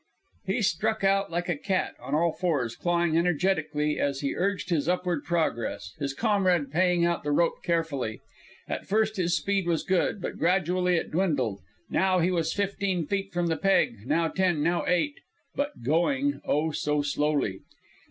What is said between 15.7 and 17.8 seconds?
going, oh, so slowly!